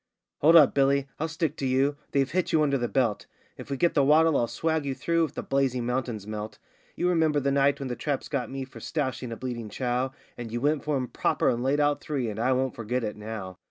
'Hold 0.39 0.55
up, 0.55 0.73
Billy; 0.73 1.07
I'll 1.19 1.27
stick 1.27 1.55
to 1.57 1.65
you; 1.67 1.95
they've 2.11 2.31
hit 2.31 2.51
you 2.51 2.63
under 2.63 2.79
the 2.79 2.87
belt; 2.87 3.27
If 3.55 3.69
we 3.69 3.77
get 3.77 3.93
the 3.93 4.03
waddle 4.03 4.35
I'll 4.35 4.47
swag 4.47 4.83
you 4.83 4.95
through, 4.95 5.25
if 5.25 5.35
the 5.35 5.43
blazing 5.43 5.85
mountains 5.85 6.25
melt; 6.25 6.57
You 6.95 7.07
remember 7.07 7.39
the 7.39 7.51
night 7.51 7.77
when 7.79 7.87
the 7.87 7.95
traps 7.95 8.27
got 8.27 8.49
me 8.49 8.65
for 8.65 8.79
stoushing 8.79 9.31
a 9.31 9.37
bleeding 9.37 9.69
Chow, 9.69 10.11
And 10.39 10.51
you 10.51 10.59
went 10.59 10.83
for 10.83 10.95
'em 10.95 11.07
proper 11.07 11.49
and 11.49 11.61
laid 11.61 11.79
out 11.79 12.01
three, 12.01 12.31
and 12.31 12.39
I 12.39 12.51
won't 12.51 12.73
forget 12.73 13.03
it 13.03 13.15
now. 13.15 13.59